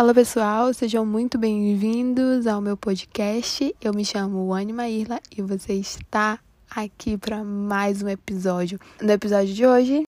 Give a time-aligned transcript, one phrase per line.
[0.00, 3.76] Fala pessoal, sejam muito bem-vindos ao meu podcast.
[3.82, 6.40] Eu me chamo Anima Irla e você está
[6.70, 8.80] aqui para mais um episódio.
[8.98, 10.04] No episódio de hoje.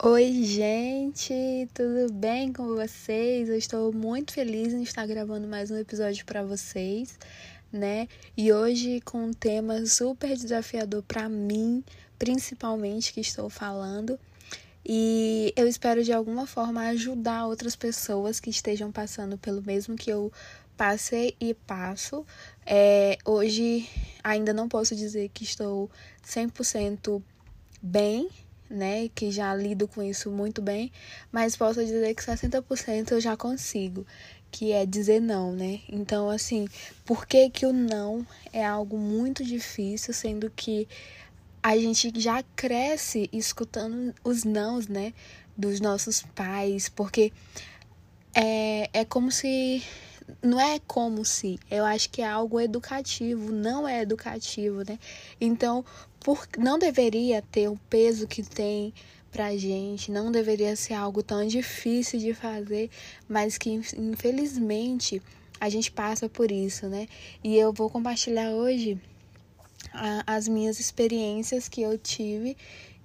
[0.00, 1.34] Oi, gente,
[1.74, 3.48] tudo bem com vocês?
[3.48, 7.18] Eu estou muito feliz em estar gravando mais um episódio para vocês,
[7.72, 8.06] né?
[8.36, 11.82] E hoje com um tema super desafiador para mim,
[12.16, 14.16] principalmente que estou falando
[14.84, 20.10] e eu espero de alguma forma ajudar outras pessoas que estejam passando pelo mesmo que
[20.10, 20.32] eu
[20.76, 22.24] passei e passo.
[22.64, 23.86] É, hoje
[24.24, 25.90] ainda não posso dizer que estou
[26.26, 27.22] 100%
[27.82, 28.30] bem,
[28.70, 29.10] né?
[29.14, 30.90] Que já lido com isso muito bem,
[31.30, 34.06] mas posso dizer que 60% eu já consigo,
[34.50, 35.80] que é dizer não, né?
[35.88, 36.66] Então, assim,
[37.04, 40.88] por que que o não é algo muito difícil, sendo que
[41.62, 45.12] a gente já cresce escutando os nãos, né,
[45.56, 47.32] dos nossos pais, porque
[48.34, 49.82] é, é como se.
[50.42, 54.96] Não é como se, eu acho que é algo educativo, não é educativo, né?
[55.40, 55.84] Então,
[56.20, 58.94] por, não deveria ter o peso que tem
[59.32, 62.90] pra gente, não deveria ser algo tão difícil de fazer,
[63.28, 65.20] mas que infelizmente
[65.60, 67.08] a gente passa por isso, né?
[67.42, 69.00] E eu vou compartilhar hoje
[69.92, 72.56] a, as minhas experiências que eu tive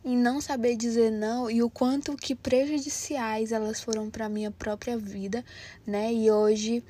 [0.03, 4.97] em não saber dizer não e o quanto que prejudiciais elas foram para minha própria
[4.97, 5.43] vida,
[5.85, 6.13] né?
[6.13, 6.83] E hoje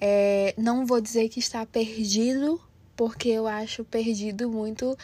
[0.00, 2.60] é, não vou dizer que está perdido,
[2.94, 4.96] porque eu acho perdido muito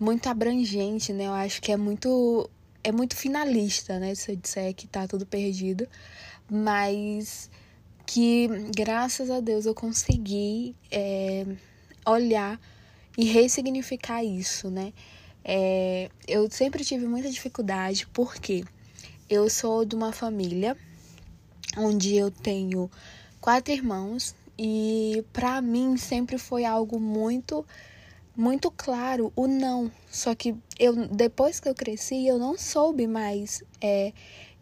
[0.00, 1.26] muito abrangente, né?
[1.26, 2.48] Eu acho que é muito
[2.82, 4.14] é muito finalista, né?
[4.14, 5.86] Se eu disser que tá tudo perdido,
[6.50, 7.50] mas
[8.06, 11.44] que graças a Deus eu consegui é,
[12.06, 12.58] olhar
[13.18, 14.92] e ressignificar isso, né?
[15.44, 18.64] É, eu sempre tive muita dificuldade porque
[19.28, 20.76] eu sou de uma família
[21.76, 22.88] onde eu tenho
[23.40, 27.66] quatro irmãos e para mim sempre foi algo muito
[28.36, 29.90] muito claro o não.
[30.08, 34.12] Só que eu depois que eu cresci eu não soube mais é,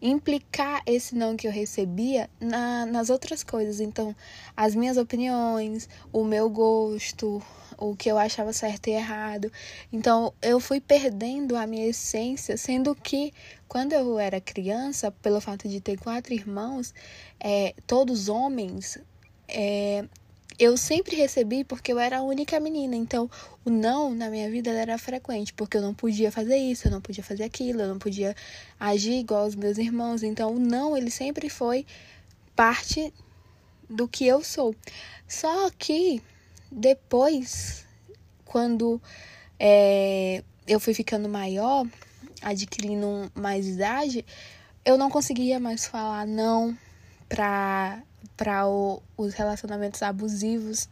[0.01, 3.79] implicar esse não que eu recebia na, nas outras coisas.
[3.79, 4.15] Então,
[4.55, 7.41] as minhas opiniões, o meu gosto,
[7.77, 9.51] o que eu achava certo e errado.
[9.91, 13.33] Então, eu fui perdendo a minha essência, sendo que
[13.67, 16.93] quando eu era criança, pelo fato de ter quatro irmãos,
[17.39, 18.97] é, todos homens,
[19.47, 20.05] é,
[20.59, 22.95] eu sempre recebi porque eu era a única menina.
[22.95, 23.29] Então,
[23.63, 27.01] o não na minha vida era frequente, porque eu não podia fazer isso, eu não
[27.01, 28.35] podia fazer aquilo, eu não podia
[28.79, 30.23] agir igual os meus irmãos.
[30.23, 31.85] Então, o não, ele sempre foi
[32.55, 33.13] parte
[33.87, 34.75] do que eu sou.
[35.27, 36.21] Só que
[36.71, 37.85] depois,
[38.45, 39.01] quando
[39.59, 41.85] é, eu fui ficando maior,
[42.41, 44.25] adquirindo mais idade,
[44.85, 46.77] eu não conseguia mais falar não
[47.29, 48.03] para
[49.17, 50.87] os relacionamentos abusivos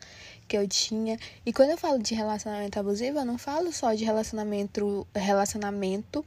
[0.47, 1.17] que eu tinha.
[1.45, 6.25] E quando eu falo de relacionamento abusivo, eu não falo só de relacionamento relacionamento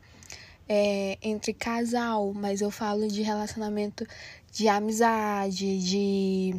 [0.68, 4.06] é, entre casal, mas eu falo de relacionamento
[4.52, 6.54] de amizade, de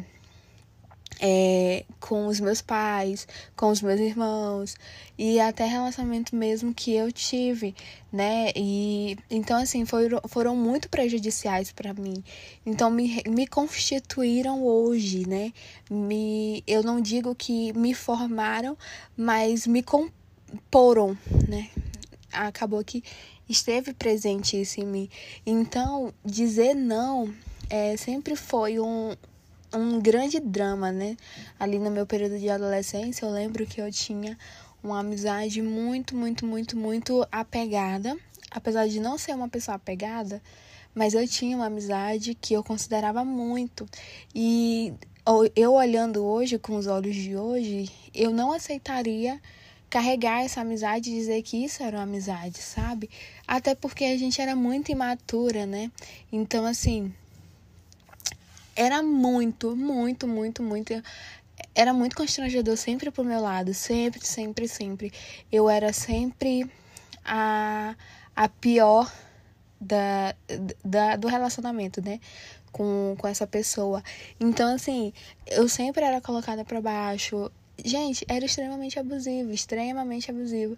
[1.20, 4.74] é, com os meus pais, com os meus irmãos
[5.18, 7.74] e até relacionamento mesmo que eu tive,
[8.10, 8.50] né?
[8.56, 12.24] E então assim foram, foram muito prejudiciais para mim.
[12.64, 15.52] Então me, me constituíram hoje, né?
[15.90, 18.76] Me eu não digo que me formaram,
[19.14, 21.16] mas me comporam,
[21.46, 21.68] né?
[22.32, 23.04] Acabou que
[23.46, 25.10] esteve presente isso em mim.
[25.44, 27.30] Então dizer não
[27.68, 29.14] é, sempre foi um,
[29.74, 31.16] um grande drama, né?
[31.58, 34.36] Ali no meu período de adolescência, eu lembro que eu tinha
[34.82, 38.16] uma amizade muito, muito, muito, muito apegada.
[38.50, 40.42] Apesar de não ser uma pessoa apegada,
[40.94, 43.86] mas eu tinha uma amizade que eu considerava muito.
[44.34, 44.92] E
[45.54, 49.40] eu olhando hoje, com os olhos de hoje, eu não aceitaria
[49.88, 53.10] carregar essa amizade e dizer que isso era uma amizade, sabe?
[53.46, 55.90] Até porque a gente era muito imatura, né?
[56.32, 57.12] Então, assim,
[58.80, 60.94] era muito, muito, muito, muito.
[61.74, 63.74] Era muito constrangedor sempre pro meu lado.
[63.74, 65.12] Sempre, sempre, sempre.
[65.52, 66.64] Eu era sempre
[67.22, 67.94] a,
[68.34, 69.12] a pior
[69.78, 70.34] da,
[70.82, 72.20] da, do relacionamento, né?
[72.72, 74.02] Com, com essa pessoa.
[74.40, 75.12] Então, assim,
[75.46, 77.52] eu sempre era colocada para baixo.
[77.84, 80.74] Gente, era extremamente abusivo, extremamente abusivo.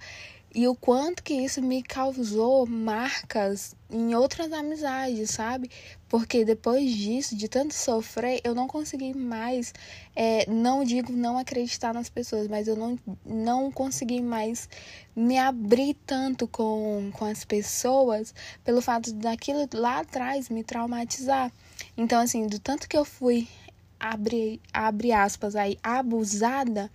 [0.54, 5.70] E o quanto que isso me causou marcas em outras amizades, sabe?
[6.10, 9.72] Porque depois disso, de tanto sofrer, eu não consegui mais,
[10.14, 14.68] é, não digo não acreditar nas pessoas, mas eu não, não consegui mais
[15.16, 21.50] me abrir tanto com, com as pessoas pelo fato daquilo lá atrás me traumatizar.
[21.96, 23.48] Então, assim, do tanto que eu fui,
[23.98, 26.90] abre, abre aspas aí, abusada,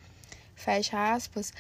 [0.56, 1.52] fecha aspas,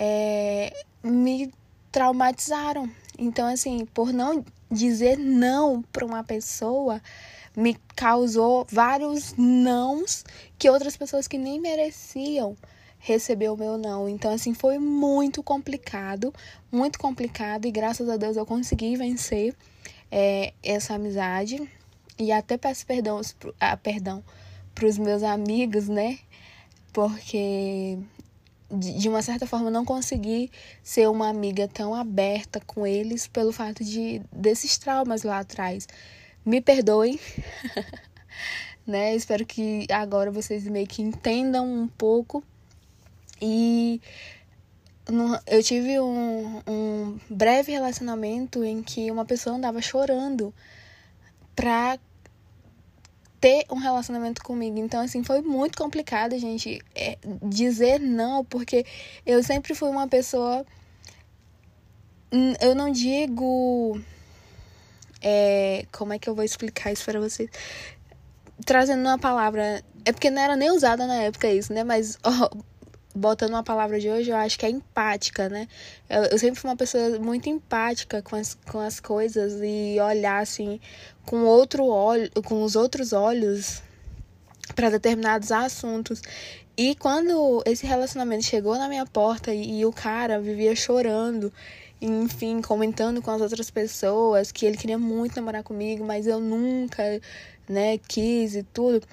[0.00, 1.52] é, me
[1.92, 2.90] traumatizaram.
[3.18, 7.00] Então, assim, por não dizer não para uma pessoa,
[7.56, 10.24] me causou vários nãos
[10.58, 12.56] que outras pessoas que nem mereciam
[12.98, 14.08] receber o meu não.
[14.08, 16.34] Então, assim, foi muito complicado,
[16.72, 19.54] muito complicado, e graças a Deus eu consegui vencer
[20.10, 21.60] é, essa amizade.
[22.18, 23.20] E até peço perdão,
[23.60, 24.22] ah, perdão
[24.74, 26.18] para os meus amigos, né?
[26.92, 27.98] Porque
[28.70, 30.50] de uma certa forma não consegui
[30.82, 35.86] ser uma amiga tão aberta com eles pelo fato de desses traumas lá atrás.
[36.44, 37.18] Me perdoem.
[38.86, 39.14] né?
[39.14, 42.42] Espero que agora vocês meio que entendam um pouco.
[43.40, 44.00] E
[45.46, 50.54] eu tive um, um breve relacionamento em que uma pessoa andava chorando
[51.54, 51.98] pra
[53.44, 54.78] ter um relacionamento comigo.
[54.78, 58.86] Então, assim, foi muito complicado, gente, é, dizer não, porque
[59.26, 60.64] eu sempre fui uma pessoa.
[62.32, 64.00] Hum, eu não digo.
[65.20, 67.50] É, como é que eu vou explicar isso para vocês?
[68.64, 69.84] Trazendo uma palavra.
[70.06, 71.84] É porque não era nem usada na época isso, né?
[71.84, 72.18] Mas
[73.14, 75.68] botando uma palavra de hoje, eu acho que é empática, né?
[76.10, 80.42] Eu, eu, sempre fui uma pessoa muito empática com as, com as coisas e olhar
[80.42, 80.80] assim
[81.24, 83.82] com outro olho, com os outros olhos
[84.74, 86.20] para determinados assuntos.
[86.76, 91.52] E quando esse relacionamento chegou na minha porta e, e o cara vivia chorando,
[92.00, 97.02] enfim, comentando com as outras pessoas que ele queria muito namorar comigo, mas eu nunca,
[97.68, 99.06] né, quis e tudo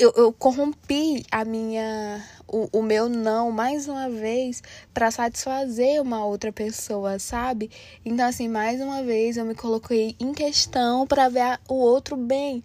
[0.00, 4.62] eu, eu corrompi a minha o, o meu não mais uma vez
[4.94, 7.70] para satisfazer uma outra pessoa, sabe?
[8.02, 12.64] Então assim, mais uma vez eu me coloquei em questão para ver o outro bem.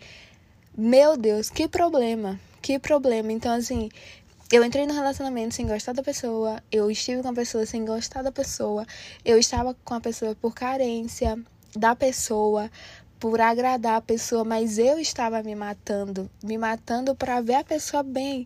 [0.78, 2.40] Meu Deus, que problema.
[2.62, 3.34] Que problema.
[3.34, 3.90] Então assim,
[4.50, 8.22] eu entrei no relacionamento sem gostar da pessoa, eu estive com a pessoa sem gostar
[8.22, 8.86] da pessoa,
[9.26, 11.38] eu estava com a pessoa por carência
[11.76, 12.72] da pessoa,
[13.28, 18.04] por agradar a pessoa, mas eu estava me matando, me matando para ver a pessoa
[18.04, 18.46] bem.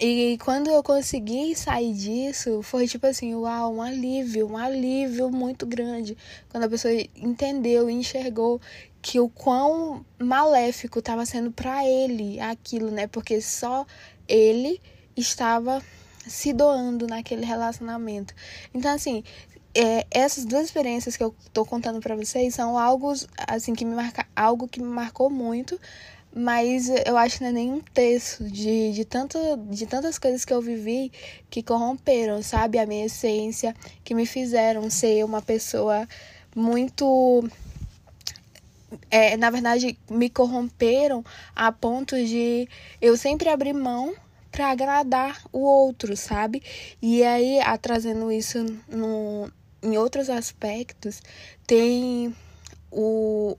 [0.00, 5.64] E quando eu consegui sair disso, foi tipo assim, uau, um alívio, um alívio muito
[5.64, 6.18] grande.
[6.48, 8.60] Quando a pessoa entendeu e enxergou
[9.00, 13.06] que o quão maléfico estava sendo para ele aquilo, né?
[13.06, 13.86] Porque só
[14.26, 14.80] ele
[15.16, 15.80] estava
[16.26, 18.34] se doando naquele relacionamento.
[18.74, 19.22] Então, assim,
[19.74, 23.12] é, essas duas experiências que eu tô contando para vocês são algo
[23.48, 25.78] assim que me marca algo que me marcou muito
[26.34, 29.38] mas eu acho que não é nem um terço de, de, tanto,
[29.68, 31.12] de tantas coisas que eu vivi
[31.50, 32.78] que corromperam, sabe?
[32.78, 36.08] A minha essência, que me fizeram ser uma pessoa
[36.56, 37.46] muito.
[39.10, 41.22] É, na verdade, me corromperam
[41.54, 42.66] a ponto de
[43.00, 44.14] eu sempre abrir mão
[44.50, 46.62] para agradar o outro, sabe?
[47.00, 49.50] E aí, trazendo isso no,
[49.82, 51.20] em outros aspectos,
[51.66, 52.34] tem
[52.90, 53.56] o,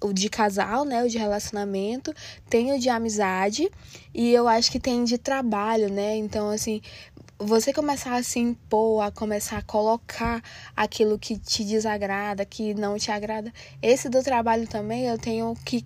[0.00, 2.14] o de casal, né, o de relacionamento,
[2.48, 3.70] tem o de amizade
[4.14, 6.16] e eu acho que tem de trabalho, né?
[6.16, 6.80] Então, assim,
[7.38, 10.42] você começar a se impor, a começar a colocar
[10.74, 13.52] aquilo que te desagrada, que não te agrada.
[13.80, 15.84] Esse do trabalho também eu tenho que.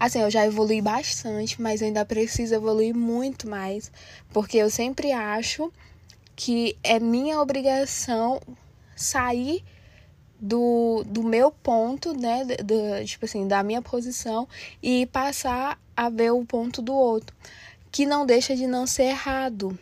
[0.00, 3.90] Assim, eu já evolui bastante, mas ainda preciso evoluir muito mais,
[4.30, 5.70] porque eu sempre acho
[6.34, 8.40] que é minha obrigação
[8.96, 9.62] sair
[10.40, 14.48] do, do meu ponto, né, do, tipo assim, da minha posição
[14.82, 17.34] e passar a ver o ponto do outro,
[17.90, 19.78] que não deixa de não ser errado,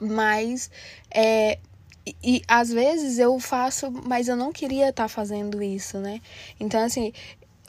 [0.00, 0.70] mas
[1.10, 1.58] é,
[2.06, 6.20] e, e às vezes eu faço, mas eu não queria estar tá fazendo isso, né?
[6.58, 7.12] Então assim,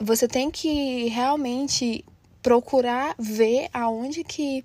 [0.00, 2.04] você tem que realmente
[2.42, 4.64] procurar ver aonde que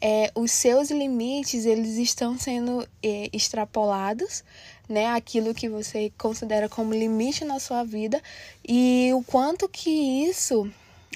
[0.00, 4.42] é, os seus limites eles estão sendo é, extrapolados,
[4.90, 5.06] né?
[5.06, 8.20] Aquilo que você considera como limite na sua vida
[8.68, 9.90] e o quanto que
[10.28, 10.70] isso,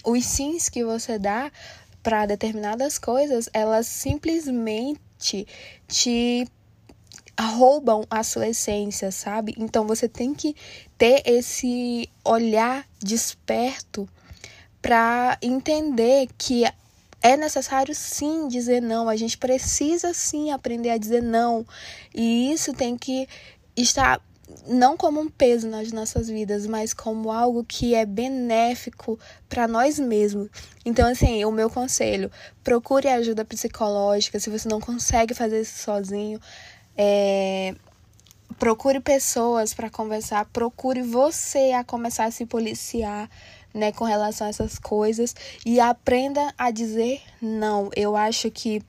[0.05, 1.51] os sims que você dá
[2.03, 5.47] para determinadas coisas, elas simplesmente
[5.89, 6.47] te
[7.39, 9.55] roubam a sua essência, sabe?
[9.59, 10.55] Então você tem que
[10.97, 14.09] ter esse olhar desperto
[14.81, 16.65] para entender que
[17.23, 21.67] é necessário sim dizer não, a gente precisa sim aprender a dizer não.
[22.15, 23.27] E isso tem que
[23.77, 24.21] estar
[24.67, 29.99] não como um peso nas nossas vidas, mas como algo que é benéfico para nós
[29.99, 30.49] mesmos.
[30.85, 32.31] Então, assim, o meu conselho:
[32.63, 36.41] procure ajuda psicológica se você não consegue fazer isso sozinho.
[36.97, 37.75] É,
[38.59, 43.29] procure pessoas para conversar, procure você a começar a se policiar
[43.73, 45.35] né, com relação a essas coisas
[45.67, 47.91] e aprenda a dizer não.
[47.97, 48.83] Eu acho que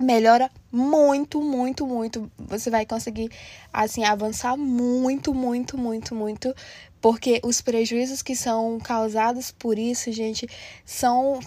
[0.00, 2.30] melhora muito, muito, muito.
[2.38, 3.30] Você vai conseguir
[3.72, 6.54] assim avançar muito, muito, muito, muito,
[7.00, 10.48] porque os prejuízos que são causados por isso, gente,
[10.84, 11.40] são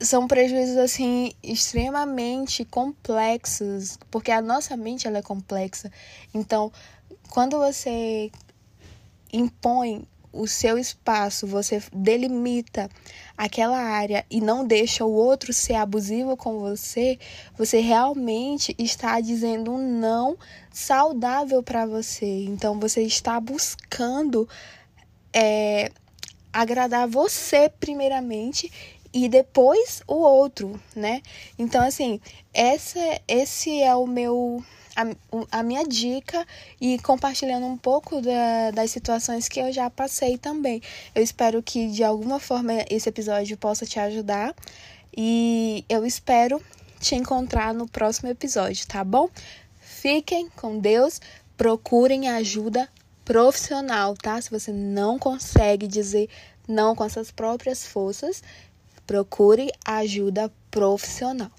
[0.00, 5.90] são prejuízos assim extremamente complexos, porque a nossa mente ela é complexa.
[6.34, 6.72] Então,
[7.30, 8.30] quando você
[9.32, 12.88] impõe o seu espaço, você delimita
[13.36, 17.18] aquela área e não deixa o outro ser abusivo com você,
[17.56, 20.36] você realmente está dizendo um não
[20.70, 22.44] saudável para você.
[22.44, 24.48] Então você está buscando
[25.32, 25.90] é,
[26.52, 28.70] agradar você primeiramente
[29.12, 31.20] e depois o outro, né?
[31.58, 32.20] Então assim,
[32.54, 32.98] essa,
[33.28, 34.64] esse é o meu
[34.96, 36.46] a, a minha dica
[36.80, 40.82] e compartilhando um pouco da, das situações que eu já passei também.
[41.14, 44.54] Eu espero que de alguma forma esse episódio possa te ajudar
[45.16, 46.62] e eu espero
[47.00, 49.28] te encontrar no próximo episódio, tá bom?
[49.80, 51.20] Fiquem com Deus,
[51.56, 52.88] procurem ajuda
[53.24, 54.40] profissional, tá?
[54.40, 56.28] Se você não consegue dizer
[56.66, 58.42] não com suas próprias forças,
[59.06, 61.50] procure ajuda profissional.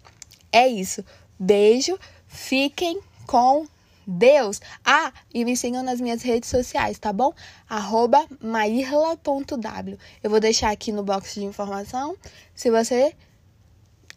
[0.51, 1.03] É isso.
[1.37, 1.97] Beijo,
[2.27, 3.65] fiquem com
[4.05, 4.61] Deus.
[4.83, 7.33] Ah, e me sigam nas minhas redes sociais, tá bom?
[7.69, 9.97] Arroba mairla.w.
[10.21, 12.15] Eu vou deixar aqui no box de informação.
[12.53, 13.15] Se você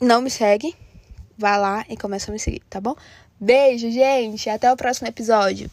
[0.01, 0.75] não me segue,
[1.39, 2.95] vá lá e começa a me seguir, tá bom?
[3.41, 4.49] Beijo, gente.
[4.49, 5.71] Até o próximo episódio.